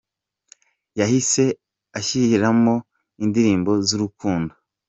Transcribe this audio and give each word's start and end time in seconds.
Yahise 0.99 1.43
ashyiramo 1.99 2.75
indirimbo 3.23 3.71
z'urukundo. 3.87 4.53